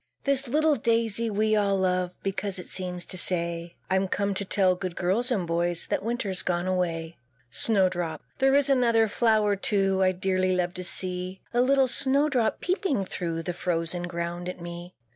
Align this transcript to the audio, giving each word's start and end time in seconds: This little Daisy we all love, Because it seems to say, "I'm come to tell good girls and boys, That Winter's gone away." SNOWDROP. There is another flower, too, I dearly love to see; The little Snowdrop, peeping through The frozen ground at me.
This 0.23 0.47
little 0.47 0.77
Daisy 0.77 1.29
we 1.29 1.55
all 1.55 1.77
love, 1.77 2.15
Because 2.23 2.57
it 2.57 2.67
seems 2.67 3.05
to 3.05 3.19
say, 3.19 3.75
"I'm 3.87 4.07
come 4.07 4.33
to 4.33 4.43
tell 4.43 4.73
good 4.73 4.95
girls 4.95 5.29
and 5.29 5.45
boys, 5.45 5.85
That 5.91 6.01
Winter's 6.01 6.41
gone 6.41 6.65
away." 6.65 7.17
SNOWDROP. 7.51 8.19
There 8.39 8.55
is 8.55 8.67
another 8.67 9.07
flower, 9.07 9.55
too, 9.55 10.01
I 10.01 10.11
dearly 10.11 10.55
love 10.55 10.73
to 10.73 10.83
see; 10.83 11.39
The 11.51 11.61
little 11.61 11.87
Snowdrop, 11.87 12.61
peeping 12.61 13.05
through 13.05 13.43
The 13.43 13.53
frozen 13.53 14.07
ground 14.07 14.49
at 14.49 14.59
me. 14.59 14.95